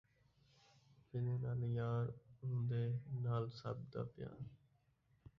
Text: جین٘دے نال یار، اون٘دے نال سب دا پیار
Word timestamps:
جین٘دے 1.07 1.35
نال 1.43 1.61
یار، 1.79 2.05
اون٘دے 2.41 2.83
نال 3.23 3.43
سب 3.59 3.77
دا 3.91 4.01
پیار 4.13 4.39